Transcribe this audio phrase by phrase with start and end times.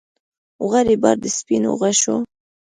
[0.67, 2.15] غواړي بار د سپینو غشو